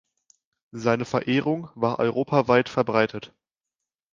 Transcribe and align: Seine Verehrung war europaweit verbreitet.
Seine 0.71 1.05
Verehrung 1.05 1.69
war 1.75 1.99
europaweit 1.99 2.69
verbreitet. 2.69 3.35